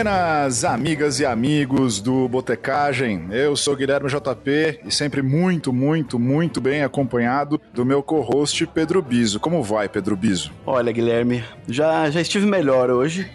[0.00, 3.28] Buenas, amigas e amigos do Botecagem.
[3.30, 9.02] Eu sou Guilherme JP e sempre muito, muito, muito bem acompanhado do meu co-host Pedro
[9.02, 9.38] Biso.
[9.38, 10.52] Como vai, Pedro Biso?
[10.64, 13.30] Olha, Guilherme, já, já estive melhor hoje.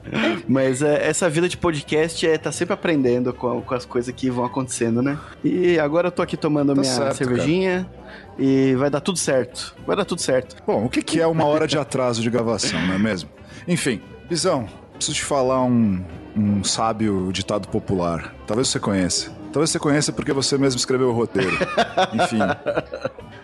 [0.46, 4.28] Mas é, essa vida de podcast é tá sempre aprendendo com, com, as coisas que
[4.28, 5.18] vão acontecendo, né?
[5.42, 7.88] E agora eu tô aqui tomando tá minha certo, cervejinha.
[7.90, 8.34] Cara.
[8.38, 9.74] E vai dar tudo certo.
[9.86, 10.54] Vai dar tudo certo.
[10.66, 13.30] Bom, o que, que é uma hora de atraso de gravação, não é mesmo?
[13.66, 14.68] Enfim, Bisão,
[15.00, 16.04] preciso te falar um,
[16.36, 18.34] um sábio ditado popular.
[18.46, 19.39] Talvez você conheça.
[19.52, 21.56] Talvez você conheça porque você mesmo escreveu o roteiro.
[22.14, 22.38] Enfim.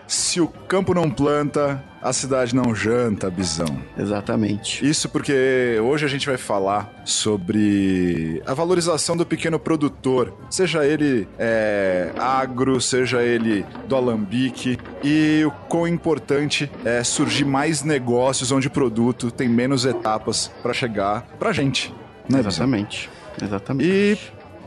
[0.07, 3.81] Se o campo não planta, a cidade não janta, Bisão.
[3.97, 4.87] Exatamente.
[4.87, 11.27] Isso porque hoje a gente vai falar sobre a valorização do pequeno produtor, seja ele
[11.37, 18.67] é, agro, seja ele do alambique, e o quão importante é surgir mais negócios onde
[18.67, 21.93] o produto tem menos etapas para chegar pra gente.
[22.29, 23.09] Né, Exatamente.
[23.09, 23.17] Bisão?
[23.47, 23.89] Exatamente.
[23.89, 24.17] E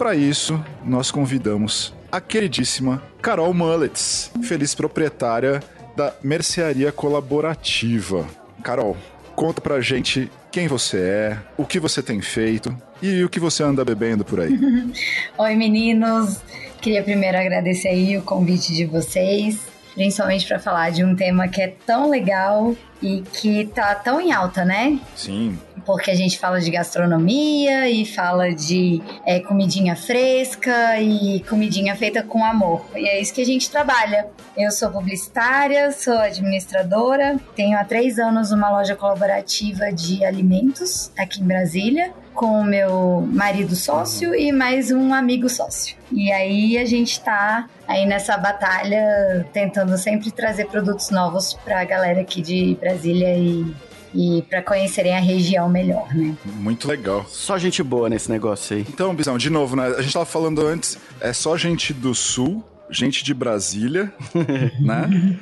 [0.00, 5.62] para isso, nós convidamos a queridíssima Carol Mullets, feliz proprietária
[5.94, 8.26] da Mercearia Colaborativa.
[8.62, 8.96] Carol,
[9.36, 13.62] conta pra gente quem você é, o que você tem feito e o que você
[13.62, 14.58] anda bebendo por aí.
[15.36, 16.40] Oi, meninos.
[16.80, 21.60] Queria primeiro agradecer aí o convite de vocês principalmente para falar de um tema que
[21.60, 24.98] é tão legal e que tá tão em alta, né?
[25.14, 25.58] Sim.
[25.90, 32.22] Porque a gente fala de gastronomia e fala de é, comidinha fresca e comidinha feita
[32.22, 32.84] com amor.
[32.94, 34.28] E é isso que a gente trabalha.
[34.56, 41.40] Eu sou publicitária, sou administradora, tenho há três anos uma loja colaborativa de alimentos aqui
[41.40, 45.96] em Brasília com o meu marido sócio e mais um amigo sócio.
[46.12, 51.84] E aí a gente tá aí nessa batalha tentando sempre trazer produtos novos para a
[51.84, 53.66] galera aqui de Brasília e
[54.14, 56.34] e para conhecerem a região melhor, né?
[56.44, 57.24] Muito legal.
[57.28, 58.86] Só gente boa nesse negócio aí.
[58.88, 59.86] Então, Bizão, de novo, né?
[59.96, 64.12] A gente tava falando antes, é só gente do sul, gente de Brasília,
[64.80, 65.38] né?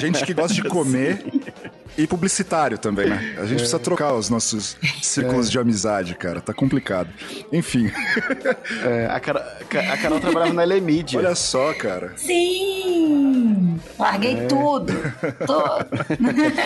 [0.00, 1.22] Gente que gosta de comer
[1.96, 3.34] e publicitário também, né?
[3.38, 3.56] A gente é.
[3.56, 5.50] precisa trocar os nossos círculos é.
[5.50, 6.40] de amizade, cara.
[6.40, 7.08] Tá complicado.
[7.52, 7.90] Enfim.
[8.84, 11.18] É, a, Carol, a Carol trabalhava na Elemídia.
[11.18, 12.12] Olha só, cara.
[12.16, 13.80] Sim!
[13.98, 14.46] Larguei é.
[14.46, 14.92] tudo.
[15.46, 15.86] Tudo.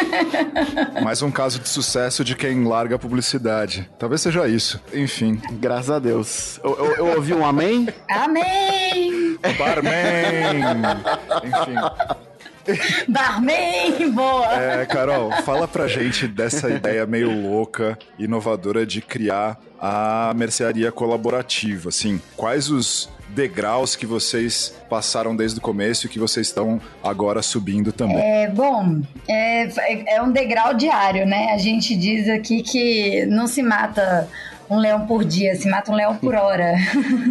[1.03, 3.89] Mais um caso de sucesso de quem larga a publicidade.
[3.99, 4.81] Talvez seja isso.
[4.93, 5.41] Enfim.
[5.53, 6.61] Graças a Deus.
[6.63, 7.89] Eu, eu, eu ouvi um amém?
[8.09, 9.39] Amém!
[9.59, 10.99] Barman!
[11.45, 12.27] Enfim.
[13.09, 14.55] Barman, boa!
[14.55, 21.89] É, Carol, fala pra gente dessa ideia meio louca, inovadora de criar a mercearia colaborativa,
[21.89, 27.43] assim, quais os degraus que vocês passaram desde o começo e que vocês estão agora
[27.43, 28.19] subindo também?
[28.19, 31.53] É, bom, é, é um degrau diário, né?
[31.53, 34.29] A gente diz aqui que não se mata
[34.69, 36.75] um leão por dia, se mata um leão por hora.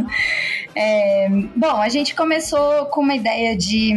[0.76, 3.94] é, bom, a gente começou com uma ideia de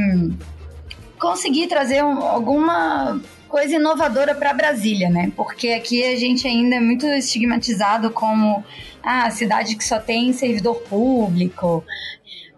[1.21, 5.31] conseguir trazer um, alguma coisa inovadora para Brasília, né?
[5.37, 8.65] Porque aqui a gente ainda é muito estigmatizado como
[9.03, 11.85] ah, a cidade que só tem servidor público,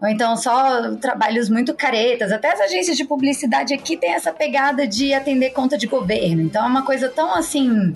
[0.01, 2.31] ou então só trabalhos muito caretas.
[2.31, 6.41] Até as agências de publicidade aqui têm essa pegada de atender conta de governo.
[6.41, 7.93] Então é uma coisa tão assim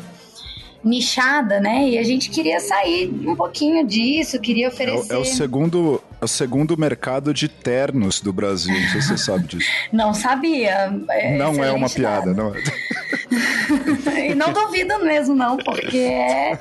[0.84, 1.90] nichada, né?
[1.90, 5.14] E a gente queria sair um pouquinho disso, queria oferecer.
[5.14, 9.08] É, é, o segundo, é o segundo mercado de ternos do Brasil, não sei se
[9.10, 9.70] você sabe disso.
[9.94, 10.92] Não sabia.
[11.10, 12.62] É não é uma piada, não é.
[14.30, 16.60] e não duvido mesmo, não, porque é...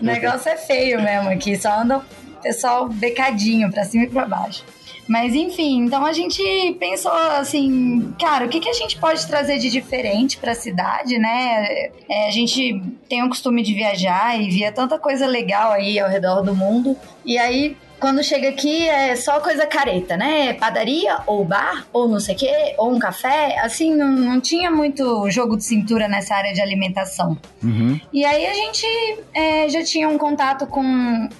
[0.00, 2.02] o negócio é feio mesmo aqui, só anda o
[2.42, 4.64] pessoal becadinho pra cima e pra baixo.
[5.08, 6.42] Mas enfim, então a gente
[6.80, 11.16] pensou assim, cara, o que, que a gente pode trazer de diferente para a cidade,
[11.16, 11.90] né?
[12.08, 16.08] É, a gente tem o costume de viajar e via tanta coisa legal aí ao
[16.08, 16.96] redor do mundo.
[17.24, 20.52] E aí quando chega aqui é só coisa careta, né?
[20.54, 23.58] Padaria, ou bar, ou não sei o quê, ou um café.
[23.60, 27.36] Assim, não, não tinha muito jogo de cintura nessa área de alimentação.
[27.62, 27.98] Uhum.
[28.12, 28.86] E aí a gente
[29.34, 30.82] é, já tinha um contato com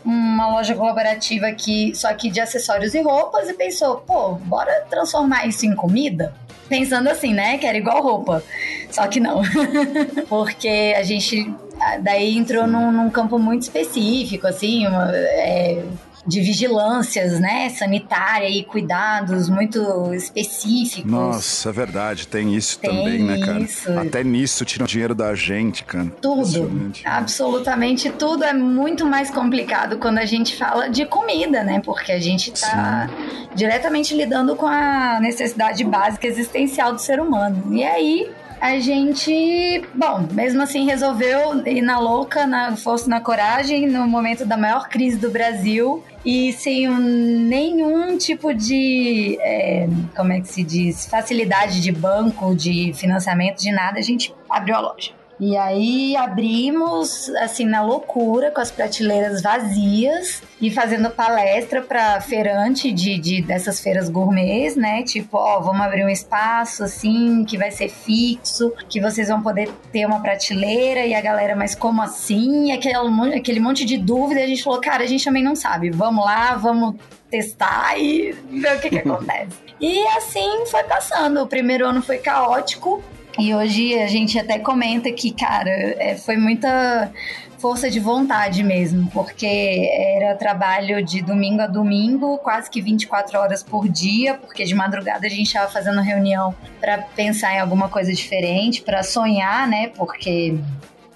[0.04, 5.46] uma loja colaborativa aqui, só que de acessórios e roupas, e pensou, pô, bora transformar
[5.46, 6.34] isso em comida?
[6.68, 7.58] Pensando assim, né?
[7.58, 8.42] Que era igual roupa.
[8.90, 9.42] Só que não.
[10.28, 11.54] Porque a gente
[12.00, 15.84] daí entrou num, num, campo muito específico, assim, uma, é,
[16.26, 21.10] de vigilâncias, né, sanitária e cuidados muito específicos.
[21.10, 23.60] Nossa, é verdade, tem isso tem também, né, cara?
[23.60, 23.98] Isso.
[23.98, 26.06] Até nisso tiram dinheiro da gente, cara.
[26.20, 31.80] Tudo, absolutamente tudo é muito mais complicado quando a gente fala de comida, né?
[31.84, 33.48] Porque a gente tá Sim.
[33.54, 37.72] diretamente lidando com a necessidade básica existencial do ser humano.
[37.72, 38.30] E aí,
[38.60, 44.44] a gente, bom, mesmo assim resolveu ir na louca, na força, na coragem, no momento
[44.46, 50.64] da maior crise do Brasil e sem nenhum tipo de, é, como é que se
[50.64, 55.12] diz, facilidade de banco, de financiamento, de nada, a gente abriu a loja.
[55.38, 62.90] E aí abrimos assim na loucura, com as prateleiras vazias e fazendo palestra para feirante
[62.90, 65.02] de, de dessas feiras gourmets, né?
[65.02, 69.68] Tipo, ó, vamos abrir um espaço assim que vai ser fixo, que vocês vão poder
[69.92, 72.72] ter uma prateleira e a galera, mas como assim?
[72.72, 72.96] Aquele,
[73.36, 75.90] aquele monte de dúvida, a gente falou, cara, a gente também não sabe.
[75.90, 76.94] Vamos lá, vamos
[77.30, 79.66] testar e ver o que, que acontece.
[79.78, 81.42] E assim foi passando.
[81.42, 83.02] O primeiro ano foi caótico,
[83.38, 87.10] e hoje a gente até comenta que, cara, é, foi muita
[87.58, 93.62] força de vontade mesmo, porque era trabalho de domingo a domingo, quase que 24 horas
[93.62, 98.12] por dia, porque de madrugada a gente estava fazendo reunião para pensar em alguma coisa
[98.12, 99.88] diferente, para sonhar, né?
[99.88, 100.58] Porque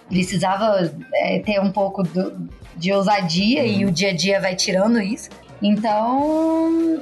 [0.08, 5.00] precisava é, ter um pouco do, de ousadia e o dia a dia vai tirando
[5.00, 5.31] isso.
[5.62, 7.00] Então,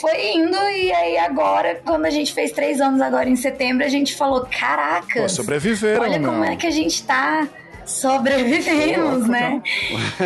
[0.00, 3.88] foi indo e aí agora, quando a gente fez três anos agora em setembro, a
[3.88, 6.44] gente falou, caraca, sobreviveram, olha como meu.
[6.44, 7.48] é que a gente tá
[7.86, 9.62] sobrevivemos, né?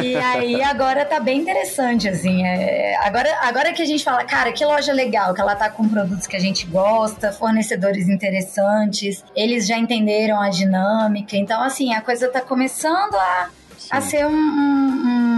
[0.03, 2.45] E aí agora tá bem interessante, assim.
[2.45, 5.87] É, agora, agora que a gente fala, cara, que loja legal, que ela tá com
[5.89, 11.37] produtos que a gente gosta, fornecedores interessantes, eles já entenderam a dinâmica.
[11.37, 13.51] Então, assim, a coisa tá começando a
[13.91, 15.30] a ser um, um, um,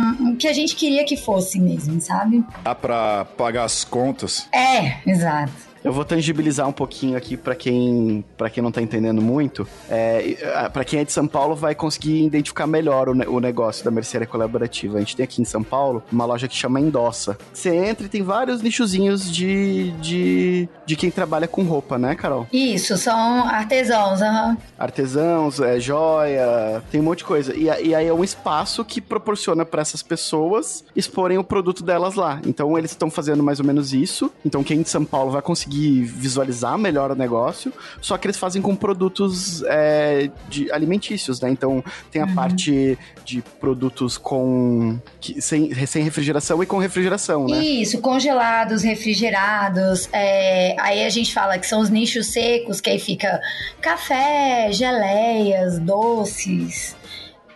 [0.42, 2.44] que a gente queria que fosse mesmo, sabe?
[2.62, 4.48] Dá pra pagar as contas.
[4.52, 5.71] É, exato.
[5.84, 9.66] Eu vou tangibilizar um pouquinho aqui para quem para quem não tá entendendo muito.
[9.90, 13.90] É, para quem é de São Paulo vai conseguir identificar melhor o, o, negócio da
[13.90, 14.96] mercearia colaborativa.
[14.96, 17.36] A gente tem aqui em São Paulo uma loja que chama Endossa.
[17.52, 22.46] Você entra e tem vários nichozinhos de, de, de quem trabalha com roupa, né, Carol?
[22.52, 24.56] Isso, são artesãos, uhum.
[24.78, 27.54] Artesãos, é, joia, tem um monte de coisa.
[27.54, 32.14] E, e aí é um espaço que proporciona para essas pessoas exporem o produto delas
[32.14, 32.40] lá.
[32.46, 34.30] Então eles estão fazendo mais ou menos isso.
[34.44, 38.36] Então quem de São Paulo vai conseguir conseguir visualizar melhor o negócio, só que eles
[38.36, 41.50] fazem com produtos é, de alimentícios, né?
[41.50, 42.34] Então tem a uhum.
[42.34, 47.64] parte de produtos com que, sem, sem refrigeração e com refrigeração, né?
[47.64, 50.08] Isso, congelados, refrigerados.
[50.12, 53.40] É, aí a gente fala que são os nichos secos, que aí fica
[53.80, 56.96] café, geleias, doces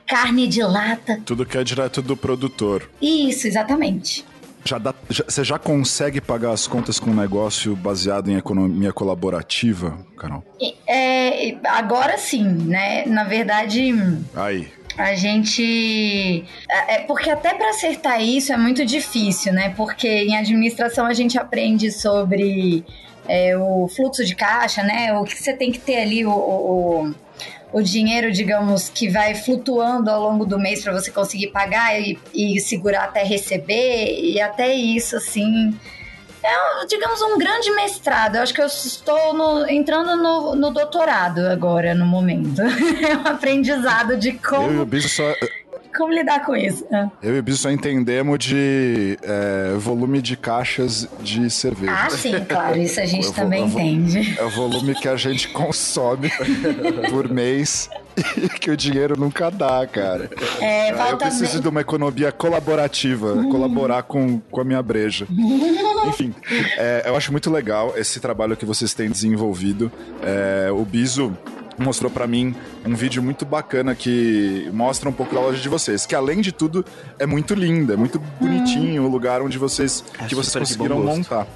[0.07, 1.21] carne de lata.
[1.25, 2.89] Tudo que é direto do produtor.
[3.03, 4.25] Isso, exatamente.
[4.67, 8.93] Já dá, já, você já consegue pagar as contas com um negócio baseado em economia
[8.93, 10.43] colaborativa, Carol?
[10.87, 13.05] É, agora sim, né?
[13.07, 13.95] Na verdade.
[14.35, 14.69] Aí.
[14.99, 16.45] A gente.
[16.69, 19.73] É, é porque até para acertar isso é muito difícil, né?
[19.77, 22.85] Porque em administração a gente aprende sobre
[23.29, 25.13] é, o fluxo de caixa, né?
[25.19, 27.15] O que você tem que ter ali, o, o
[27.73, 32.19] o dinheiro, digamos, que vai flutuando ao longo do mês para você conseguir pagar e,
[32.33, 35.79] e, segurar até receber, e até isso, assim.
[36.43, 38.37] É, digamos, um grande mestrado.
[38.37, 42.63] Eu acho que eu estou no, entrando no, no, doutorado agora, no momento.
[43.03, 44.69] é um aprendizado de como.
[44.69, 45.25] Eu e o Bicho só
[45.97, 46.85] como lidar com isso?
[46.93, 47.09] É.
[47.23, 51.93] Eu e o Biso só entendemos de é, volume de caixas de cerveja.
[51.93, 54.37] Ah, sim, claro, isso a gente também entende.
[54.39, 56.31] É o volume que a gente consome
[57.11, 57.89] por mês
[58.37, 60.31] e que o dinheiro nunca dá, cara.
[60.61, 61.63] É, eu preciso bem.
[61.63, 63.51] de uma economia colaborativa, hum.
[63.51, 65.27] colaborar com, com a minha breja.
[66.07, 66.35] Enfim,
[66.77, 69.91] é, eu acho muito legal esse trabalho que vocês têm desenvolvido.
[70.23, 71.37] É, o Biso
[71.79, 72.55] mostrou para mim
[72.85, 76.53] um vídeo muito bacana que mostra um pouco da loja de vocês, que além de
[76.53, 76.85] tudo
[77.19, 81.47] é muito linda, é muito bonitinho o lugar onde vocês é que vocês conseguiram montar.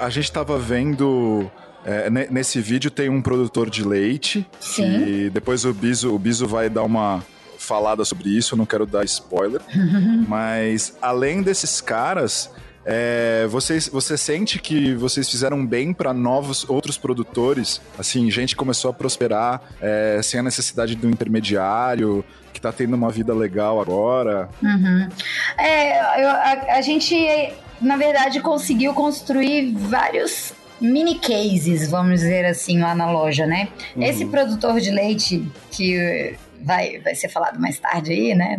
[0.00, 1.50] A gente tava vendo
[1.84, 5.06] é, nesse vídeo tem um produtor de leite Sim.
[5.06, 7.24] e depois o Biso, o Biso vai dar uma
[7.58, 9.60] falada sobre isso, eu não quero dar spoiler,
[10.28, 12.50] mas além desses caras,
[12.90, 17.82] é, vocês, você sente que vocês fizeram bem para novos outros produtores?
[17.98, 23.10] Assim, gente começou a prosperar é, sem a necessidade do intermediário, que tá tendo uma
[23.10, 24.48] vida legal agora?
[24.62, 25.06] Uhum.
[25.58, 27.14] É, eu, a, a gente,
[27.78, 33.68] na verdade, conseguiu construir vários mini cases, vamos dizer assim, lá na loja, né?
[33.94, 34.02] Uhum.
[34.02, 38.58] Esse produtor de leite que vai, vai ser falado mais tarde aí, né?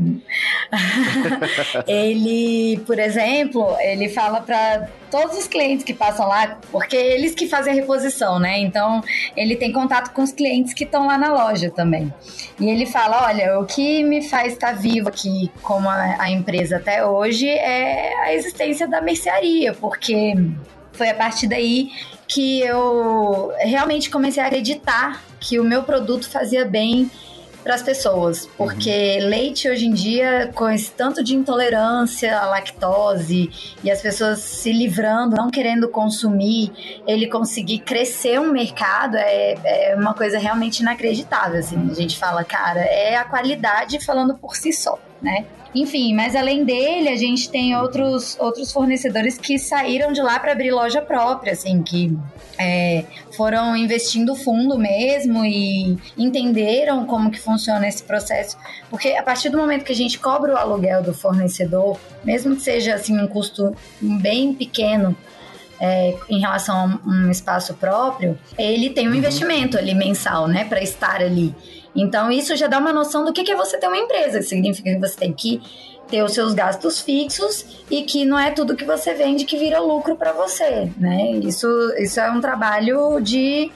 [1.87, 7.35] ele, por exemplo, ele fala para todos os clientes que passam lá, porque é eles
[7.35, 8.57] que fazem a reposição, né?
[8.59, 9.03] Então,
[9.37, 12.11] ele tem contato com os clientes que estão lá na loja também.
[12.59, 16.77] E ele fala: olha, o que me faz estar vivo aqui como a, a empresa
[16.77, 20.33] até hoje é a existência da mercearia, porque
[20.93, 21.91] foi a partir daí
[22.27, 27.09] que eu realmente comecei a acreditar que o meu produto fazia bem
[27.69, 29.29] para as pessoas, porque uhum.
[29.29, 33.51] leite hoje em dia, com esse tanto de intolerância à lactose
[33.83, 36.71] e as pessoas se livrando, não querendo consumir,
[37.05, 41.59] ele conseguir crescer um mercado é, é uma coisa realmente inacreditável.
[41.59, 41.91] Assim.
[41.91, 45.45] A gente fala, cara, é a qualidade falando por si só, né?
[45.73, 50.51] Enfim, mas além dele, a gente tem outros, outros fornecedores que saíram de lá para
[50.51, 52.17] abrir loja própria, assim, que
[52.57, 53.05] é,
[53.37, 58.57] foram investindo fundo mesmo e entenderam como que funciona esse processo.
[58.89, 62.63] Porque a partir do momento que a gente cobra o aluguel do fornecedor, mesmo que
[62.63, 65.15] seja assim um custo bem pequeno,
[65.79, 69.17] é, em relação a um espaço próprio, ele tem um uhum.
[69.17, 71.55] investimento ali mensal, né, para estar ali.
[71.95, 74.41] Então, isso já dá uma noção do que é você ter uma empresa.
[74.41, 75.61] Significa que você tem que
[76.09, 79.79] ter os seus gastos fixos e que não é tudo que você vende que vira
[79.79, 81.31] lucro para você, né?
[81.43, 83.71] Isso, isso é um trabalho de,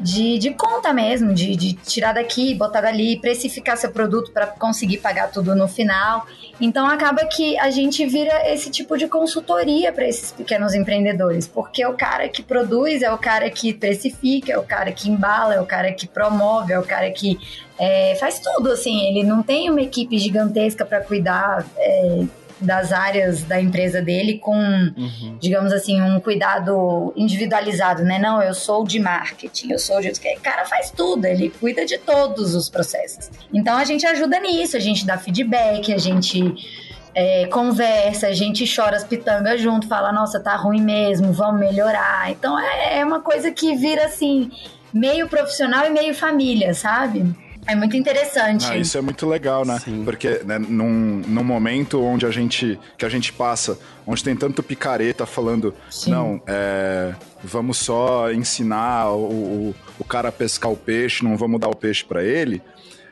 [0.00, 4.98] de, de, conta mesmo, de, de tirar daqui, botar dali, precificar seu produto para conseguir
[4.98, 6.26] pagar tudo no final.
[6.60, 11.82] Então acaba que a gente vira esse tipo de consultoria para esses pequenos empreendedores, porque
[11.82, 15.54] é o cara que produz, é o cara que precifica, é o cara que embala,
[15.54, 17.38] é o cara que promove, é o cara que
[17.78, 19.08] é, faz tudo, assim.
[19.08, 22.24] Ele não tem uma equipe gigantesca para cuidar é,
[22.60, 25.36] das áreas da empresa dele com, uhum.
[25.38, 28.18] digamos assim, um cuidado individualizado, né?
[28.18, 30.08] Não, eu sou de marketing, eu sou de.
[30.08, 33.30] O cara faz tudo, ele cuida de todos os processos.
[33.52, 36.86] Então a gente ajuda nisso, a gente dá feedback, a gente.
[37.18, 42.30] É, conversa, a gente chora as pitangas junto, fala, nossa, tá ruim mesmo, vamos melhorar.
[42.30, 44.50] Então é, é uma coisa que vira assim,
[44.92, 47.24] meio profissional e meio família, sabe?
[47.66, 48.66] É muito interessante.
[48.66, 49.78] Ah, isso é muito legal, né?
[49.80, 50.04] Sim.
[50.04, 54.62] Porque né, num, num momento onde a gente que a gente passa, onde tem tanto
[54.62, 56.10] picareta falando, Sim.
[56.10, 61.60] não, é, vamos só ensinar o, o, o, cara a pescar o peixe, não vamos
[61.60, 62.62] dar o peixe para ele.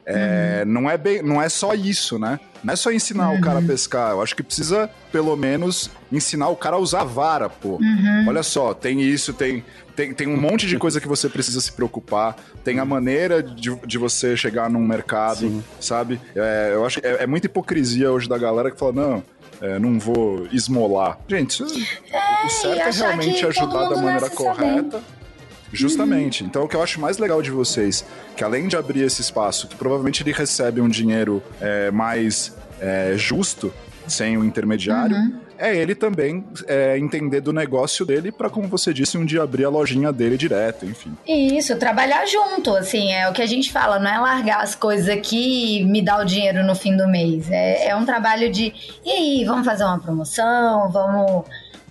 [0.06, 0.72] É, uhum.
[0.72, 2.38] não, é bem, não é só isso, né?
[2.62, 3.38] Não é só ensinar uhum.
[3.38, 3.66] o cara a uhum.
[3.66, 4.10] pescar.
[4.12, 7.76] Eu acho que precisa, pelo menos, ensinar o cara a usar vara, pô.
[7.76, 8.26] Uhum.
[8.28, 9.64] Olha só, tem isso, tem,
[9.96, 12.36] tem, tem um monte de coisa que você precisa se preocupar.
[12.62, 15.64] Tem a maneira de, de você chegar num mercado, Sim.
[15.80, 16.20] sabe?
[16.34, 19.22] É, eu acho que é, é muita hipocrisia hoje da galera que fala, não,
[19.60, 21.18] é, não vou esmolar.
[21.28, 25.02] Gente, é, o certo é realmente ajudar da maneira correta.
[25.74, 26.44] Justamente.
[26.44, 28.04] Então, o que eu acho mais legal de vocês,
[28.36, 33.14] que além de abrir esse espaço, que provavelmente ele recebe um dinheiro é, mais é,
[33.16, 33.72] justo,
[34.06, 35.40] sem o intermediário, uhum.
[35.58, 39.64] é ele também é, entender do negócio dele para, como você disse, um dia abrir
[39.64, 41.16] a lojinha dele direto, enfim.
[41.26, 45.08] Isso, trabalhar junto, assim, é o que a gente fala, não é largar as coisas
[45.08, 47.50] aqui e me dar o dinheiro no fim do mês.
[47.50, 51.44] É, é um trabalho de, e aí, vamos fazer uma promoção, vamos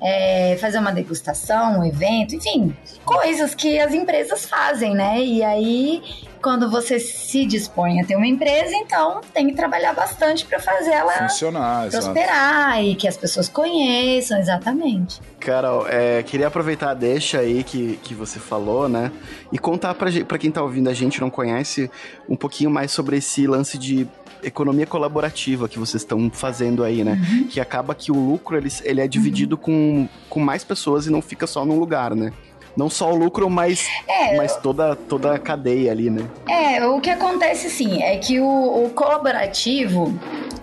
[0.04, 5.24] é, fazer uma degustação, um evento, enfim, coisas que as empresas fazem, né?
[5.24, 6.04] E aí,
[6.42, 10.92] quando você se dispõe a ter uma empresa, então tem que trabalhar bastante para fazer
[10.92, 12.84] ela funcionar, prosperar exato.
[12.84, 15.22] e que as pessoas conheçam, exatamente.
[15.40, 19.10] Carol, é, queria aproveitar a deixa aí que, que você falou, né?
[19.54, 21.90] E contar pra, pra quem tá ouvindo a gente não conhece
[22.28, 24.06] um pouquinho mais sobre esse lance de
[24.44, 27.20] economia colaborativa que vocês estão fazendo aí, né?
[27.22, 27.48] Uhum.
[27.48, 29.62] Que acaba que o lucro ele, ele é dividido uhum.
[29.62, 32.32] com, com mais pessoas e não fica só num lugar, né?
[32.76, 36.28] Não só o lucro, mas, é, mas toda, toda a cadeia ali, né?
[36.50, 40.06] É, o que acontece sim é que o, o colaborativo,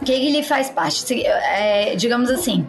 [0.01, 1.23] o que ele faz parte?
[1.25, 2.67] É, digamos assim,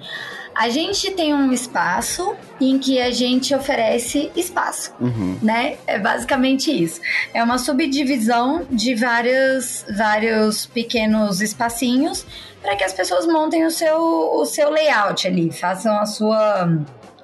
[0.55, 5.37] a gente tem um espaço em que a gente oferece espaço, uhum.
[5.41, 5.77] né?
[5.87, 7.01] É basicamente isso.
[7.33, 12.25] É uma subdivisão de vários, vários pequenos espacinhos
[12.61, 16.77] para que as pessoas montem o seu, o seu layout ali, façam a sua,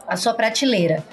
[0.07, 1.03] a sua prateleira.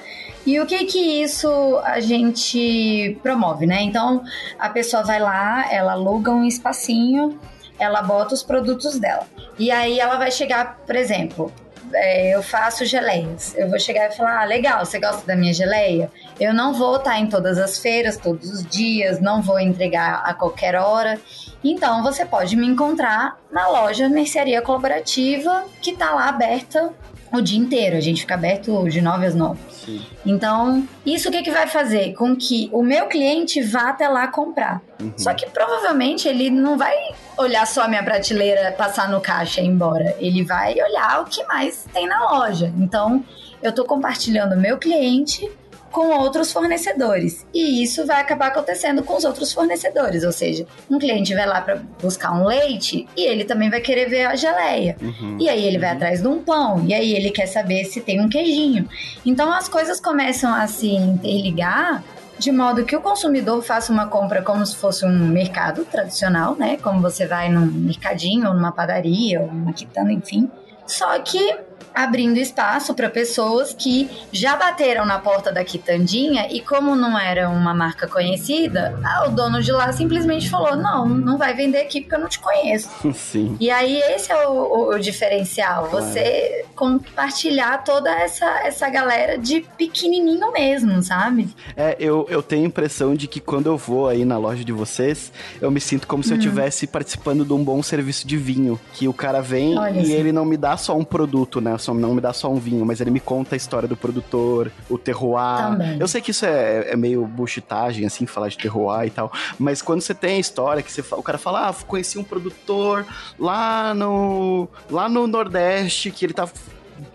[0.46, 1.48] E o que que isso
[1.84, 3.82] a gente promove, né?
[3.82, 4.22] Então,
[4.58, 7.38] a pessoa vai lá, ela aluga um espacinho,
[7.78, 9.26] ela bota os produtos dela.
[9.58, 11.52] E aí ela vai chegar, por exemplo,
[11.92, 13.54] é, eu faço geleias.
[13.56, 16.10] Eu vou chegar e falar: ah, legal, você gosta da minha geleia?
[16.38, 20.34] Eu não vou estar em todas as feiras, todos os dias, não vou entregar a
[20.34, 21.18] qualquer hora.
[21.62, 26.92] Então você pode me encontrar na loja Mercearia Colaborativa, que está lá aberta
[27.32, 27.96] o dia inteiro.
[27.96, 29.58] A gente fica aberto de 9 às 9.
[29.70, 30.04] Sim.
[30.24, 32.14] Então, isso o que, que vai fazer?
[32.14, 34.80] Com que o meu cliente vá até lá comprar.
[35.00, 35.12] Uhum.
[35.16, 36.94] Só que provavelmente ele não vai
[37.36, 40.16] olhar só a minha prateleira, passar no caixa e ir embora.
[40.18, 42.72] Ele vai olhar o que mais tem na loja.
[42.78, 43.24] Então,
[43.62, 45.50] eu estou compartilhando meu cliente
[45.94, 47.46] com outros fornecedores.
[47.54, 51.60] E isso vai acabar acontecendo com os outros fornecedores, ou seja, um cliente vai lá
[51.60, 54.96] para buscar um leite e ele também vai querer ver a geleia.
[55.00, 55.38] Uhum.
[55.40, 55.96] E aí ele vai uhum.
[55.96, 58.88] atrás de um pão, e aí ele quer saber se tem um queijinho.
[59.24, 62.02] Então as coisas começam a se interligar
[62.38, 66.76] de modo que o consumidor faça uma compra como se fosse um mercado tradicional, né?
[66.76, 70.50] Como você vai num mercadinho, ou numa padaria, ou numa quitanda, enfim.
[70.86, 71.58] Só que
[71.94, 77.48] abrindo espaço para pessoas que já bateram na porta da quitandinha e como não era
[77.48, 82.14] uma marca conhecida, o dono de lá simplesmente falou: "Não, não vai vender aqui porque
[82.16, 82.90] eu não te conheço".
[83.14, 83.56] Sim.
[83.60, 86.06] E aí esse é o, o, diferencial, claro.
[86.06, 91.48] você compartilhar toda essa essa galera de pequenininho mesmo, sabe?
[91.76, 94.72] É, eu, eu tenho a impressão de que quando eu vou aí na loja de
[94.72, 98.80] vocês, eu me sinto como se eu estivesse participando de um bom serviço de vinho,
[98.94, 100.12] que o cara vem Olha e assim.
[100.12, 101.76] ele não me dá só um produto, né?
[101.84, 104.70] Só, não me dá só um vinho, mas ele me conta a história do produtor,
[104.88, 105.70] o terroir.
[105.70, 105.98] Também.
[106.00, 109.82] Eu sei que isso é, é meio buchitagem, assim, falar de terroir e tal, mas
[109.82, 113.06] quando você tem a história que você, o cara fala, ah, conheci um produtor
[113.38, 116.48] lá no, lá no Nordeste, que ele tá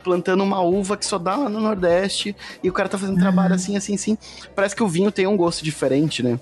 [0.04, 3.22] plantando uma uva que só dá lá no Nordeste, e o cara tá fazendo uhum.
[3.22, 4.18] trabalho assim, assim, assim.
[4.56, 6.40] Parece que o vinho tem um gosto diferente, né?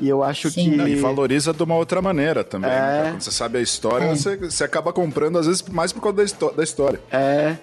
[0.00, 0.70] E eu acho Sim.
[0.70, 0.76] que.
[0.76, 2.70] Não, e valoriza de uma outra maneira também.
[2.70, 2.74] É...
[2.74, 3.10] Né?
[3.12, 4.14] Quando você sabe a história, é.
[4.14, 7.00] você, você acaba comprando, às vezes, mais por causa da, da história.
[7.10, 7.56] É.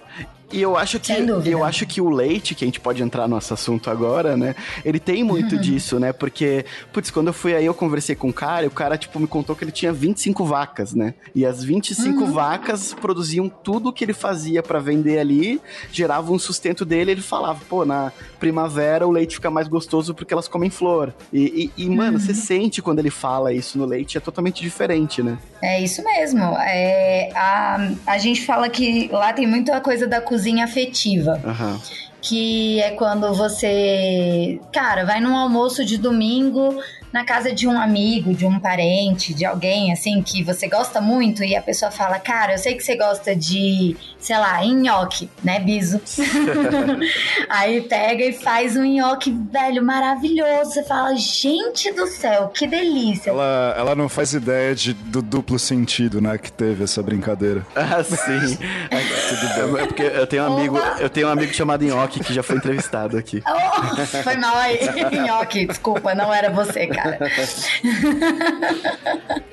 [0.52, 1.12] E eu acho que
[1.46, 4.54] eu acho que o leite, que a gente pode entrar no nosso assunto agora, né?
[4.84, 5.60] Ele tem muito uhum.
[5.60, 6.12] disso, né?
[6.12, 9.18] Porque, putz, quando eu fui aí, eu conversei com um cara, e o cara, tipo,
[9.18, 11.14] me contou que ele tinha 25 vacas, né?
[11.34, 12.32] E as 25 uhum.
[12.32, 15.60] vacas produziam tudo que ele fazia para vender ali,
[15.90, 20.32] gerava um sustento dele, ele falava, pô, na primavera o leite fica mais gostoso porque
[20.32, 21.12] elas comem flor.
[21.32, 22.18] E, e, e mano, uhum.
[22.20, 25.38] você sente quando ele fala isso no leite, é totalmente diferente, né?
[25.60, 26.42] É isso mesmo.
[26.58, 31.40] É, a, a gente fala que lá tem muita coisa da cozinha cozinha afetiva.
[31.42, 31.80] Uhum.
[32.20, 36.80] Que é quando você, cara, vai num almoço de domingo,
[37.14, 41.44] na casa de um amigo, de um parente, de alguém assim que você gosta muito
[41.44, 45.60] e a pessoa fala: Cara, eu sei que você gosta de, sei lá, nhoque, né,
[45.60, 46.00] biso?
[47.48, 50.72] Aí pega e faz um nhoque, velho, maravilhoso.
[50.72, 53.30] Você fala: Gente do céu, que delícia.
[53.30, 57.64] Ela, ela não faz ideia de, do duplo sentido, né, que teve essa brincadeira.
[57.84, 58.58] Ah, sim.
[58.90, 62.42] é, é porque eu tenho um amigo, eu tenho um amigo chamado Nhoque que já
[62.42, 63.42] foi entrevistado aqui.
[63.54, 64.78] Oh, foi mal aí,
[65.26, 67.18] Nhoque, desculpa, não era você, cara cara.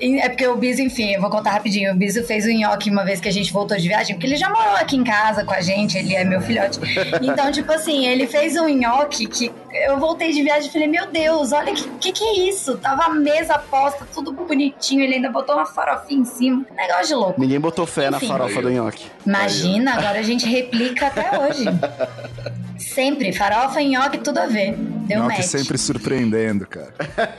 [0.00, 1.92] é porque o Biso, enfim, eu vou contar rapidinho.
[1.92, 4.36] O Biso fez o nhoque uma vez que a gente voltou de viagem, porque ele
[4.36, 6.78] já morou aqui em casa com a gente, ele é meu filhote.
[7.20, 11.06] Então, tipo assim, ele fez um nhoque que eu voltei de viagem e falei, meu
[11.10, 12.76] Deus, olha que, que que é isso?
[12.78, 16.64] Tava a mesa posta, tudo bonitinho, ele ainda botou uma farofinha em cima.
[16.76, 17.40] Negócio de louco.
[17.40, 19.06] Ninguém botou fé Enfim, na farofa do nhoque.
[19.26, 21.64] Imagina, agora a gente replica até hoje.
[22.78, 24.76] Sempre, farofa, nhoque, tudo a ver.
[25.12, 25.46] Deu nhoque match.
[25.46, 26.92] sempre surpreendendo, cara.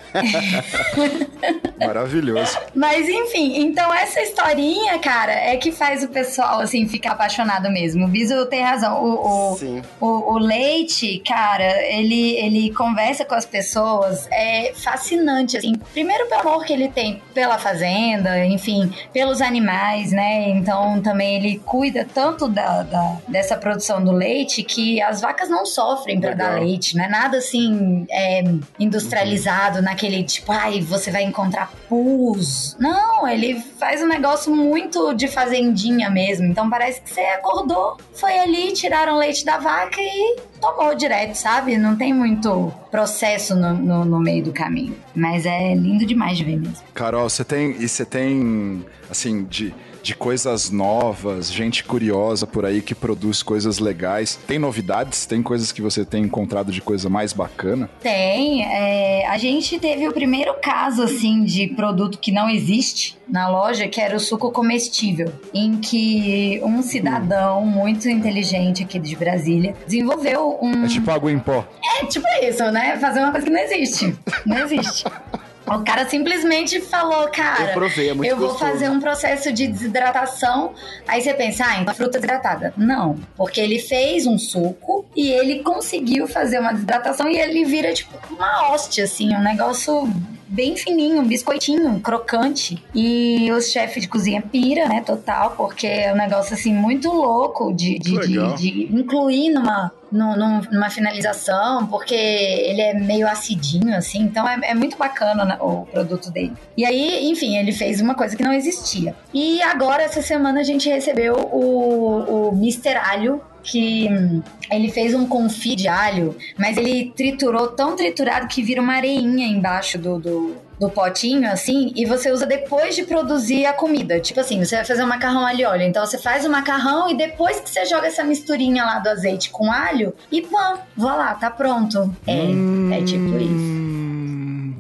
[1.80, 2.58] Maravilhoso.
[2.74, 8.06] Mas enfim, então essa historinha, cara, é que faz o pessoal, assim, ficar apaixonado mesmo.
[8.06, 9.04] O Biso tem razão.
[9.04, 15.74] O, o, o, o, Leite, cara, ele, ele conversa com as pessoas, é fascinante, assim.
[15.94, 20.50] Primeiro pelo amor que ele tem pela fazenda, enfim, pelos animais, né?
[20.50, 25.66] Então também ele cuida tanto da, da dessa produção do leite que as vacas não
[25.66, 27.63] sofrem para dar leite, não é nada assim
[28.10, 28.44] é,
[28.80, 29.84] industrializado uhum.
[29.84, 32.76] naquele tipo, ai, você vai encontrar pus.
[32.80, 36.46] Não, ele faz um negócio muito de fazendinha mesmo.
[36.46, 41.78] Então parece que você acordou, foi ali, tiraram leite da vaca e tomou direto, sabe?
[41.78, 44.96] Não tem muito processo no, no, no meio do caminho.
[45.16, 46.78] Mas é lindo demais de ver mesmo.
[46.94, 47.72] Carol, você tem.
[47.72, 49.74] E você tem, assim, de
[50.04, 54.38] de coisas novas, gente curiosa por aí que produz coisas legais.
[54.46, 55.26] Tem novidades?
[55.26, 57.90] Tem coisas que você tem encontrado de coisa mais bacana?
[58.02, 58.64] Tem.
[58.64, 63.88] É, a gente teve o primeiro caso, assim, de produto que não existe na loja,
[63.88, 67.66] que era o suco comestível, em que um cidadão hum.
[67.66, 70.84] muito inteligente aqui de Brasília desenvolveu um...
[70.84, 71.66] É tipo água em pó.
[72.02, 72.98] É tipo isso, né?
[72.98, 74.14] Fazer uma coisa que não existe.
[74.46, 75.06] Não existe.
[75.66, 80.74] O cara simplesmente falou, cara, eu, provei, é eu vou fazer um processo de desidratação.
[81.08, 82.74] Aí você pensa, ah, então fruta desidratada.
[82.76, 87.94] Não, porque ele fez um suco e ele conseguiu fazer uma desidratação e ele vira
[87.94, 90.10] tipo uma hóstia, assim, um negócio
[90.54, 92.82] bem fininho, um biscoitinho, crocante.
[92.94, 97.74] E os chefes de cozinha pira, né, total, porque é um negócio assim muito louco
[97.74, 104.48] de, de, de, de incluir numa, numa finalização, porque ele é meio acidinho, assim, então
[104.48, 106.54] é, é muito bacana né, o produto dele.
[106.78, 109.16] E aí, enfim, ele fez uma coisa que não existia.
[109.34, 115.14] E agora, essa semana, a gente recebeu o, o Mister Alho, que hum, ele fez
[115.14, 120.20] um confit de alho, mas ele triturou tão triturado que vira uma areinha embaixo do,
[120.20, 124.20] do, do potinho, assim, e você usa depois de produzir a comida.
[124.20, 125.84] Tipo assim, você vai fazer um macarrão alho óleo.
[125.84, 129.50] Então você faz o macarrão e depois que você joga essa misturinha lá do azeite
[129.50, 132.14] com alho, e pã, vá lá, tá pronto.
[132.28, 132.92] É, hum...
[132.92, 134.13] é tipo isso.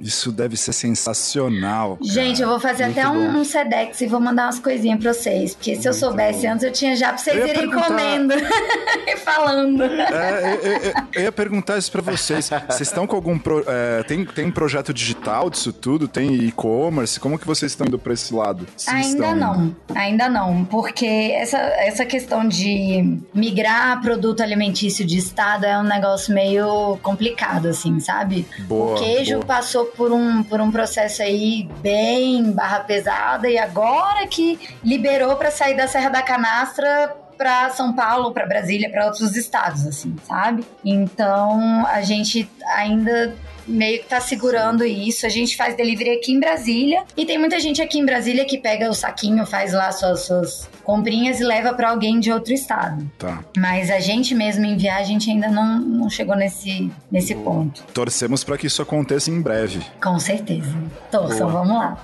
[0.04, 1.98] Isso deve ser sensacional.
[1.98, 2.12] Cara.
[2.12, 5.14] Gente, eu vou fazer Muito até um, um, Sedex e vou mandar umas coisinhas pra
[5.14, 5.56] vocês.
[5.56, 6.54] Porque se Muito eu soubesse bom.
[6.54, 7.88] antes, eu tinha já pra vocês irem perguntar...
[7.88, 8.34] comendo
[9.08, 9.84] e falando.
[9.84, 12.50] É, eu, eu, eu, ia perguntar isso pra vocês.
[12.50, 13.40] Vocês estão com algum.
[13.40, 16.08] Pro, é, tem, tem projeto digital disso tudo?
[16.08, 17.20] Tem e-commerce?
[17.20, 18.68] Como que vocês estão indo pra esse lado?
[18.76, 19.76] Se Ainda não.
[19.96, 20.66] Ainda não.
[20.66, 27.68] Porque essa, essa questão de migrar produto alimentício de estado é um negócio meio complicado,
[27.68, 28.46] assim, sabe?
[28.68, 29.46] Boa, o queijo boa.
[29.46, 35.52] passou por um, por um processo aí bem barra pesada e agora que liberou para
[35.52, 40.64] sair da Serra da Canastra para São Paulo, para Brasília, para outros estados, assim, sabe?
[40.84, 43.36] Então a gente ainda
[43.68, 45.26] meio que tá segurando isso.
[45.26, 48.58] A gente faz delivery aqui em Brasília e tem muita gente aqui em Brasília que
[48.58, 53.10] pega o saquinho, faz lá suas, suas comprinhas e leva para alguém de outro estado.
[53.18, 53.44] Tá.
[53.58, 57.84] Mas a gente mesmo em viagem, a gente ainda não, não chegou nesse, nesse ponto.
[57.94, 59.82] Torcemos para que isso aconteça em breve.
[60.02, 60.74] Com certeza.
[61.12, 61.98] Torçam, vamos lá.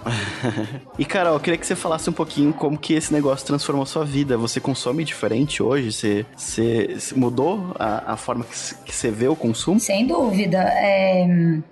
[0.98, 4.06] e Carol, eu queria que você falasse um pouquinho como que esse negócio transformou sua
[4.06, 4.38] vida.
[4.38, 5.91] Você consome diferente hoje?
[5.91, 9.80] Você, você, você mudou a, a forma que, que você vê o consumo?
[9.80, 10.58] Sem dúvida.
[10.58, 11.26] É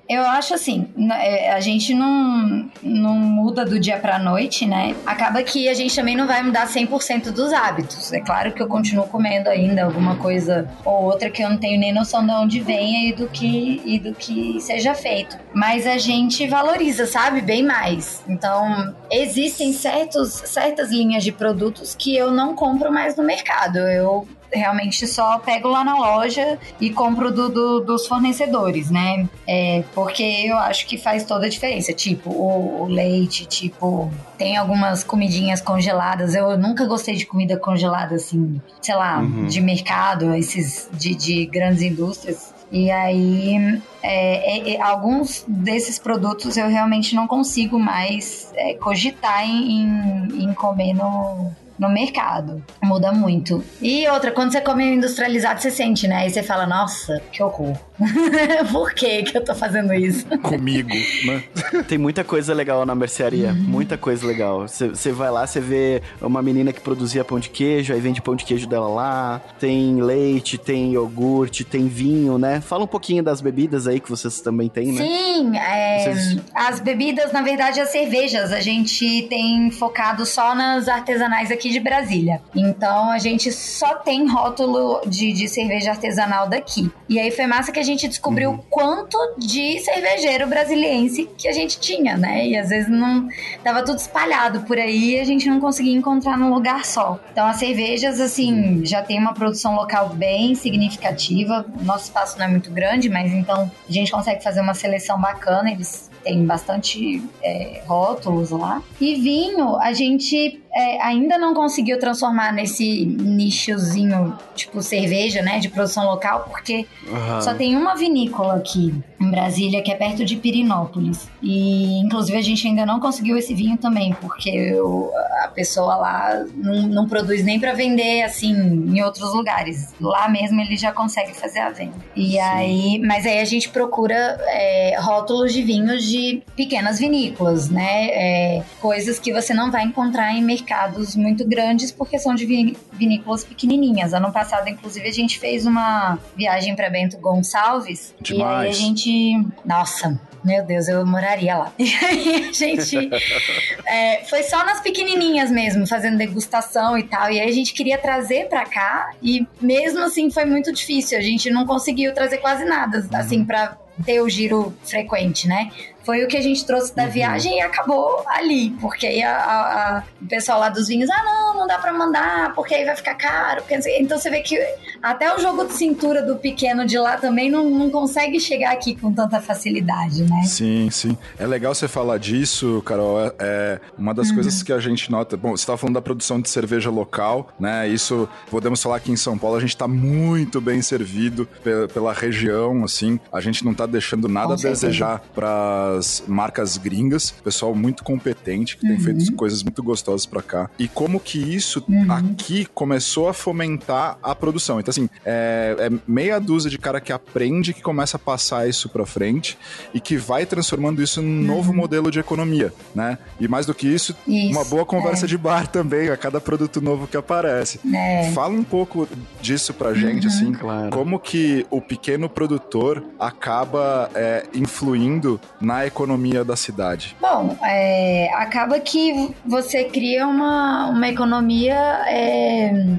[0.09, 4.95] eu acho assim, é, a gente não, não muda do dia pra noite, né?
[5.05, 8.13] Acaba que a gente também não vai mudar 100% dos hábitos.
[8.13, 11.79] É claro que eu continuo comendo ainda alguma coisa ou outra que eu não tenho
[11.79, 15.37] nem noção de onde venha e do que, e do que seja feito.
[15.53, 17.41] Mas a gente valoriza, sabe?
[17.41, 18.23] Bem mais.
[18.27, 23.77] Então, existem certos, certas linhas de produtos que eu não compro mais no mercado.
[23.77, 29.27] Eu realmente só pego lá na loja e compro do, do, dos fornecedores, né?
[29.47, 31.93] É, porque eu acho que faz toda a diferença.
[31.93, 36.35] Tipo, o, o, leite, tipo, tem algumas comidinhas congeladas.
[36.35, 39.45] Eu nunca gostei de comida congelada, assim, sei lá, uhum.
[39.45, 42.55] de mercado, esses de, de grandes indústrias.
[42.69, 49.45] E aí, é, é, é alguns desses produtos eu realmente não consigo mais é, cogitar
[49.45, 52.63] em, em, em comer no, no mercado.
[52.83, 53.63] Muda muito.
[53.81, 56.17] E outra, quando você come industrializado, você sente, né?
[56.17, 57.77] Aí você fala, nossa, que horror.
[58.71, 60.25] Por que que eu tô fazendo isso?
[60.39, 60.89] Comigo,
[61.25, 61.43] né?
[61.87, 63.55] Tem muita coisa legal na mercearia, uhum.
[63.55, 64.67] muita coisa legal.
[64.67, 68.35] Você vai lá, você vê uma menina que produzia pão de queijo, aí vende pão
[68.35, 72.61] de queijo dela lá, tem leite, tem iogurte, tem vinho, né?
[72.61, 75.03] Fala um pouquinho das bebidas aí que vocês também têm, né?
[75.03, 76.41] Sim, é, vocês...
[76.53, 81.79] as bebidas, na verdade, as cervejas, a gente tem focado só nas artesanais aqui de
[81.79, 82.41] Brasília.
[82.55, 86.91] Então, a gente só tem rótulo de, de cerveja artesanal daqui.
[87.09, 88.59] E aí foi massa que a gente descobriu uhum.
[88.69, 92.45] quanto de cervejeiro brasiliense que a gente tinha, né?
[92.47, 93.27] E às vezes não
[93.63, 97.19] tava tudo espalhado por aí e a gente não conseguia encontrar num lugar só.
[97.31, 101.65] Então as cervejas assim já tem uma produção local bem significativa.
[101.81, 105.71] Nosso espaço não é muito grande, mas então a gente consegue fazer uma seleção bacana.
[105.71, 108.83] Eles tem bastante é, rótulos lá.
[108.99, 115.69] E vinho, a gente é, ainda não conseguiu transformar nesse nichozinho, tipo cerveja, né, de
[115.69, 117.41] produção local, porque uhum.
[117.41, 121.27] só tem uma vinícola aqui em Brasília, que é perto de Pirinópolis.
[121.41, 125.11] E, inclusive, a gente ainda não conseguiu esse vinho também, porque eu,
[125.43, 129.95] a pessoa lá não, não produz nem para vender, assim, em outros lugares.
[129.99, 131.95] Lá mesmo ele já consegue fazer a venda.
[132.15, 132.39] E Sim.
[132.39, 138.09] aí, mas aí a gente procura é, rótulos de vinhos de pequenas vinícolas, né?
[138.09, 142.45] É, coisas que você não vai encontrar em mercados muito grandes, porque são de
[142.91, 144.13] vinícolas pequenininhas.
[144.13, 148.13] Ano passado, inclusive, a gente fez uma viagem para Bento Gonçalves.
[148.19, 148.65] Demais.
[148.65, 151.73] E aí a gente nossa, meu Deus, eu moraria lá.
[151.79, 153.09] E aí a gente.
[153.87, 157.31] é, foi só nas pequenininhas mesmo, fazendo degustação e tal.
[157.31, 159.11] E aí a gente queria trazer pra cá.
[159.21, 161.17] E mesmo assim foi muito difícil.
[161.17, 165.71] A gente não conseguiu trazer quase nada, assim, pra ter o giro frequente, né?
[166.07, 167.09] Foi o que a gente trouxe da uhum.
[167.09, 171.21] viagem e acabou ali, porque aí a, a, a, o pessoal lá dos vinhos, ah,
[171.21, 173.61] não, não dá para mandar, porque aí vai ficar caro.
[173.99, 174.57] Então você vê que
[175.03, 178.95] até o jogo de cintura do pequeno de lá também não, não consegue chegar aqui
[178.95, 180.43] com tanta facilidade, né?
[180.45, 181.17] Sim, sim.
[181.37, 183.19] É legal você falar disso, Carol.
[183.19, 184.35] É, é uma das uhum.
[184.35, 185.35] coisas que a gente nota.
[185.35, 187.85] Bom, você estava falando da produção de cerveja local, né?
[187.85, 192.13] Isso podemos falar aqui em São Paulo, a gente está muito bem servido pela, pela
[192.13, 193.19] região, assim.
[193.29, 194.87] A gente não está deixando nada Com a certeza.
[194.87, 198.95] desejar para as marcas gringas, pessoal muito competente que uhum.
[198.95, 200.69] tem feito coisas muito gostosas para cá.
[200.77, 202.11] E como que isso uhum.
[202.11, 204.79] aqui começou a fomentar a produção.
[204.79, 208.89] Então assim, é, é meia dúzia de cara que aprende que começa a passar isso
[208.89, 209.57] para frente
[209.93, 211.55] e que vai transformando isso num uhum.
[211.55, 213.17] novo modelo de economia, né?
[213.39, 215.27] E mais do que isso, isso uma boa conversa é.
[215.27, 217.79] de bar também a cada produto novo que aparece.
[217.93, 218.31] É.
[218.31, 219.07] Fala um pouco
[219.41, 220.33] disso pra gente, uhum.
[220.33, 220.89] assim, claro.
[220.91, 223.76] como que o pequeno produtor acaba
[224.13, 227.15] é, influindo na economia da cidade?
[227.19, 231.75] Bom, é, acaba que você cria uma, uma economia
[232.07, 232.97] é,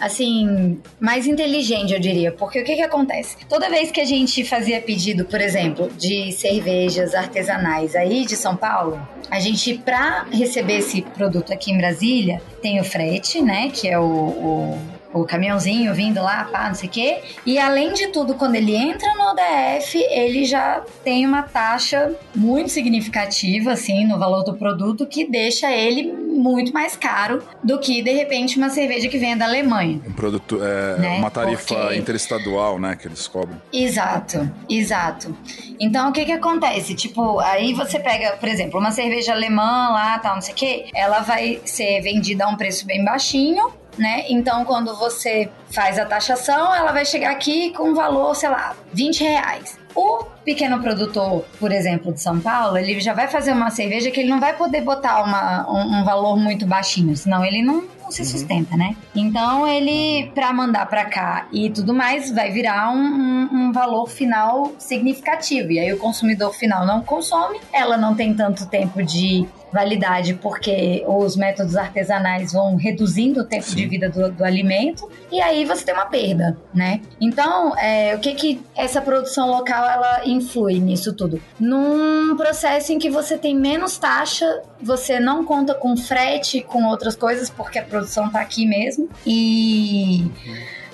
[0.00, 2.32] assim, mais inteligente, eu diria.
[2.32, 3.36] Porque o que que acontece?
[3.48, 8.56] Toda vez que a gente fazia pedido, por exemplo, de cervejas artesanais aí de São
[8.56, 13.70] Paulo, a gente, para receber esse produto aqui em Brasília, tem o frete, né?
[13.70, 14.78] Que é o, o
[15.20, 17.22] o caminhãozinho vindo lá, pá, não sei o quê.
[17.44, 22.70] E além de tudo, quando ele entra no ODF, ele já tem uma taxa muito
[22.70, 28.12] significativa, assim, no valor do produto, que deixa ele muito mais caro do que, de
[28.12, 30.00] repente, uma cerveja que venha da Alemanha.
[30.06, 31.18] Um produto, é, né?
[31.18, 31.96] uma tarifa Porque...
[31.96, 33.60] interestadual, né, que eles cobram.
[33.72, 35.34] Exato, exato.
[35.80, 36.94] Então, o que que acontece?
[36.94, 40.86] Tipo, aí você pega, por exemplo, uma cerveja alemã lá, tal, não sei o quê,
[40.94, 44.24] ela vai ser vendida a um preço bem baixinho, né?
[44.28, 48.74] Então, quando você faz a taxação, ela vai chegar aqui com um valor, sei lá,
[48.92, 49.78] 20 reais.
[49.94, 54.20] O pequeno produtor, por exemplo, de São Paulo, ele já vai fazer uma cerveja que
[54.20, 58.10] ele não vai poder botar uma, um, um valor muito baixinho, senão ele não, não
[58.12, 58.28] se uhum.
[58.28, 58.96] sustenta, né?
[59.14, 64.08] Então ele, para mandar para cá e tudo mais, vai virar um, um, um, valor
[64.08, 65.72] final significativo.
[65.72, 71.04] E aí o consumidor final não consome, ela não tem tanto tempo de validade, porque
[71.06, 73.76] os métodos artesanais vão reduzindo o tempo Sim.
[73.76, 77.00] de vida do, do, alimento e aí você tem uma perda, né?
[77.20, 81.42] Então, é, o que que essa produção local ela influi nisso tudo?
[81.58, 87.16] Num processo em que você tem menos taxa, você não conta com frete, com outras
[87.16, 90.30] coisas, porque a produção tá aqui mesmo e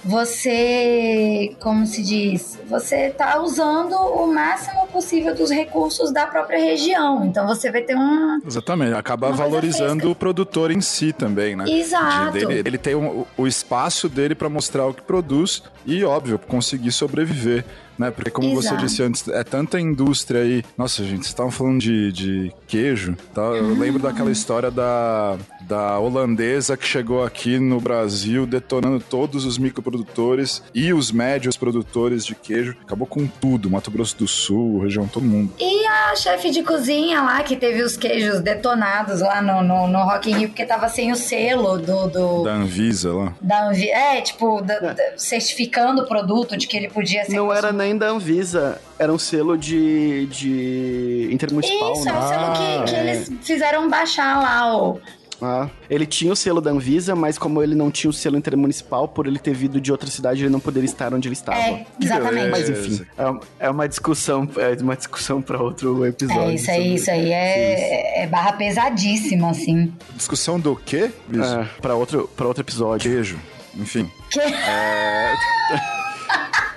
[0.04, 7.24] você, como se diz, você está usando o máximo possível dos recursos da própria região.
[7.24, 8.40] Então você vai ter um.
[8.44, 11.64] Exatamente, acaba valorizando o produtor em si também, né?
[11.68, 12.32] Exato.
[12.32, 16.38] De, dele, ele tem um, o espaço dele para mostrar o que produz e, óbvio,
[16.38, 17.64] conseguir sobreviver
[17.98, 18.10] né?
[18.10, 18.76] Porque como Exato.
[18.76, 20.64] você disse antes, é tanta indústria aí.
[20.76, 23.42] Nossa, gente, vocês estavam falando de, de queijo, tá?
[23.42, 25.36] Eu lembro daquela história da,
[25.72, 32.26] da holandesa que chegou aqui no Brasil detonando todos os microprodutores e os médios produtores
[32.26, 32.76] de queijo.
[32.82, 35.54] Acabou com tudo, Mato Grosso do Sul, região, todo mundo.
[35.58, 40.04] E a chefe de cozinha lá que teve os queijos detonados lá no, no, no
[40.04, 42.06] Rock in Rio porque tava sem o selo do...
[42.08, 42.42] do...
[42.42, 43.34] Da Anvisa lá.
[43.40, 47.34] Da Anvisa, é, tipo, da, da, certificando o produto de que ele podia ser...
[47.34, 52.10] Não era nem da Anvisa, era um selo de, de intermunicipal, Isso, né?
[52.10, 53.34] é um selo que, que ah, eles é.
[53.42, 55.00] fizeram baixar lá, o...
[55.44, 59.08] Ah, ele tinha o selo da Anvisa, mas como ele não tinha o selo intermunicipal,
[59.08, 61.58] por ele ter vindo de outra cidade, ele não poderia estar onde ele estava.
[61.58, 62.48] É, exatamente.
[62.48, 66.50] Mas enfim, é, é uma discussão, é uma discussão para outro episódio.
[66.50, 69.92] É, isso aí, isso aí é, é, barra pesadíssima, assim.
[70.14, 71.10] Discussão do quê?
[71.34, 73.10] É, para outro, pra outro episódio.
[73.10, 73.36] Queijo,
[73.74, 74.08] enfim.
[74.30, 74.40] Que?
[74.40, 75.34] É...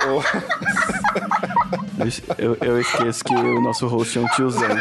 [2.38, 4.70] eu, eu esqueço que o nosso host é um tiozão.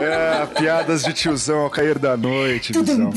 [0.00, 3.12] É, piadas de tiozão ao cair da noite, tiozão.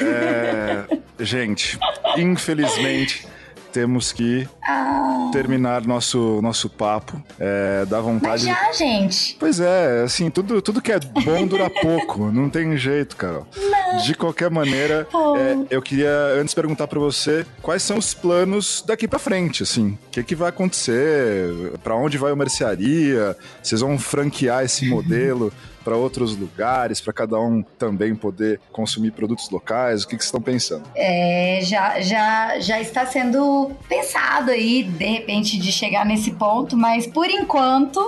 [0.00, 1.78] É, gente,
[2.16, 3.26] infelizmente
[3.72, 5.30] temos que ah.
[5.32, 7.22] terminar nosso, nosso papo.
[7.38, 8.46] É, dá vontade.
[8.46, 9.36] Mas já, gente.
[9.38, 12.30] Pois é, assim, tudo, tudo que é bom dura pouco.
[12.30, 13.46] Não tem jeito, Carol.
[13.56, 13.79] Não.
[13.98, 15.36] De qualquer maneira, oh.
[15.38, 19.98] é, eu queria antes perguntar para você quais são os planos daqui para frente, assim.
[20.06, 21.78] O que, que vai acontecer?
[21.82, 23.36] Para onde vai a mercearia?
[23.62, 25.52] Vocês vão franquear esse modelo?
[25.84, 30.02] para outros lugares, para cada um também poder consumir produtos locais?
[30.02, 30.84] O que, que vocês estão pensando?
[30.94, 37.06] É, já, já, já está sendo pensado aí, de repente, de chegar nesse ponto, mas
[37.06, 38.00] por enquanto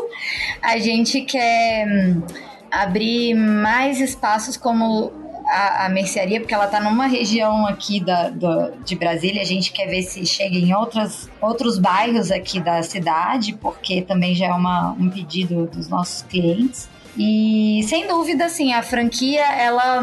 [0.60, 2.22] a gente quer hum,
[2.70, 5.21] abrir mais espaços como
[5.52, 9.42] a, a, mercearia, porque ela está numa região aqui da, da, de Brasília.
[9.42, 14.34] A gente quer ver se chega em outras, outros bairros aqui da cidade, porque também
[14.34, 16.88] já é uma, um pedido dos nossos clientes.
[17.16, 20.02] E sem dúvida, assim, a franquia ela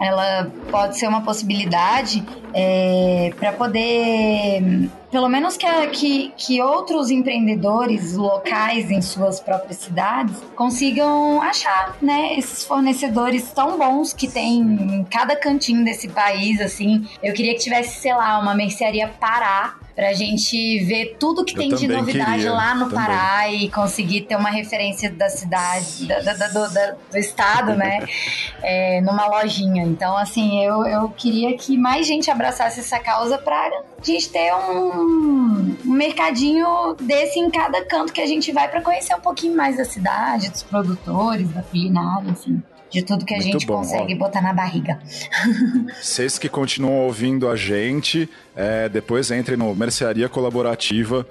[0.00, 2.22] ela pode ser uma possibilidade
[2.54, 10.36] é, para poder pelo menos que, que, que outros empreendedores locais em suas próprias cidades
[10.54, 17.06] consigam achar, né, esses fornecedores tão bons que tem em cada cantinho desse país, assim.
[17.22, 21.58] Eu queria que tivesse, sei lá, uma mercearia Pará pra gente ver tudo que Eu
[21.58, 23.04] tem de novidade queria, lá no também.
[23.04, 28.06] Pará e conseguir ter uma referência da cidade, da, da, da, do, do, estado, né?
[28.62, 29.82] é, numa lojinha.
[29.82, 33.68] Então, assim, eu, eu queria que mais gente abraçasse essa causa pra
[34.00, 39.14] gente ter um, um mercadinho desse em cada canto que a gente vai para conhecer
[39.14, 43.52] um pouquinho mais da cidade, dos produtores, da culinária, enfim de tudo que a Muito
[43.52, 43.78] gente bom.
[43.78, 44.98] consegue Ó, botar na barriga.
[46.00, 51.26] Vocês que continuam ouvindo a gente, é, depois entrem no merceariacolaborativa.com.br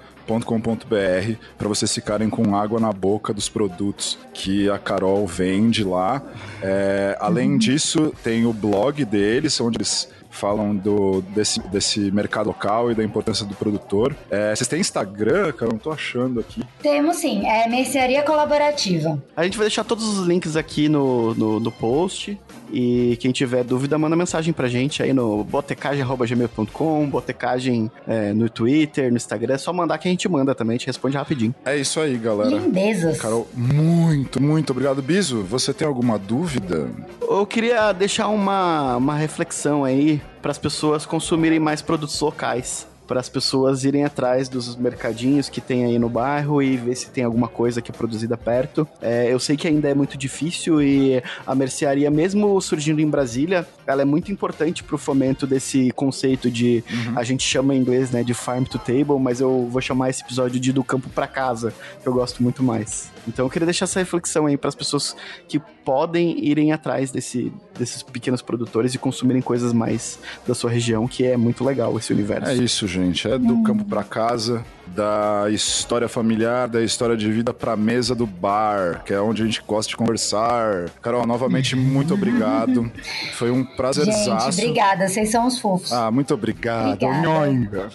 [1.56, 6.22] para vocês ficarem com água na boca dos produtos que a Carol vende lá.
[6.62, 7.58] É, além uhum.
[7.58, 13.04] disso, tem o blog deles, onde eles falam do, desse, desse mercado local e da
[13.04, 14.14] importância do produtor.
[14.30, 15.72] É, vocês têm Instagram, cara?
[15.72, 16.62] Não tô achando aqui.
[16.80, 19.22] Temos sim, é Mercearia Colaborativa.
[19.36, 22.38] A gente vai deixar todos os links aqui no, no, no post.
[22.72, 29.10] E quem tiver dúvida, manda mensagem pra gente aí no botecagem.gmail.com, botecagem é, no Twitter,
[29.10, 29.54] no Instagram.
[29.54, 31.54] É só mandar que a gente manda também, a gente responde rapidinho.
[31.64, 32.50] É isso aí, galera.
[32.50, 33.18] Lindezas.
[33.18, 35.02] Carol, muito, muito obrigado.
[35.02, 36.90] Biso, você tem alguma dúvida?
[37.22, 43.18] Eu queria deixar uma, uma reflexão aí para as pessoas consumirem mais produtos locais para
[43.18, 47.24] as pessoas irem atrás dos mercadinhos que tem aí no bairro e ver se tem
[47.24, 48.86] alguma coisa que é produzida perto.
[49.00, 53.66] É, eu sei que ainda é muito difícil e a mercearia, mesmo surgindo em Brasília,
[53.86, 57.18] ela é muito importante para o fomento desse conceito de uhum.
[57.18, 60.22] a gente chama em inglês, né, de farm to table, mas eu vou chamar esse
[60.22, 63.10] episódio de do campo para casa, que eu gosto muito mais.
[63.26, 65.16] Então eu queria deixar essa reflexão aí para as pessoas
[65.48, 71.08] que podem irem atrás desse, desses pequenos produtores e consumirem coisas mais da sua região,
[71.08, 72.50] que é muito legal esse universo.
[72.50, 72.97] É isso, gente.
[73.28, 73.62] É do hum.
[73.62, 79.12] campo para casa, da história familiar, da história de vida para mesa do bar, que
[79.12, 80.90] é onde a gente gosta de conversar.
[81.02, 82.90] Carol, novamente muito obrigado.
[83.34, 84.52] Foi um prazerzaço.
[84.52, 85.08] Gente, obrigada.
[85.08, 85.92] Vocês são os fofos.
[85.92, 87.02] Ah, muito obrigado.
[87.02, 87.90] Obrigada.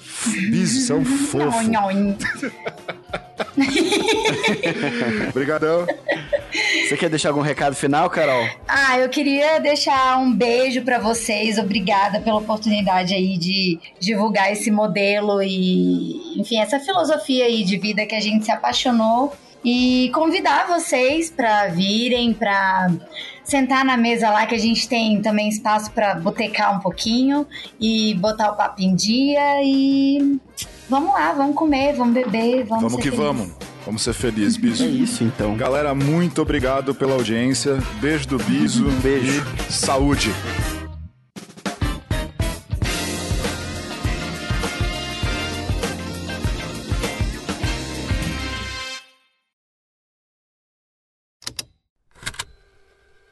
[0.49, 1.67] Bicho, são fofos.
[5.29, 5.85] Obrigadão.
[6.93, 8.47] Você quer deixar algum recado final, Carol?
[8.67, 11.57] Ah, eu queria deixar um beijo para vocês.
[11.57, 18.05] Obrigada pela oportunidade aí de divulgar esse modelo e, enfim, essa filosofia aí de vida
[18.05, 19.33] que a gente se apaixonou
[19.65, 22.91] e convidar vocês para virem, para
[23.43, 27.47] sentar na mesa lá que a gente tem também espaço para botecar um pouquinho
[27.81, 30.39] e botar o papo em dia e
[30.87, 33.17] vamos lá, vamos comer, vamos beber, vamos Vamos que feliz.
[33.17, 33.72] vamos.
[33.85, 34.83] Vamos ser felizes, Biso.
[34.83, 35.55] É isso, então.
[35.57, 37.77] Galera, muito obrigado pela audiência.
[37.99, 38.85] Beijo do Biso.
[39.01, 39.43] Beijo.
[39.69, 40.31] E saúde.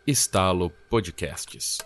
[0.06, 1.78] Estalo Podcasts.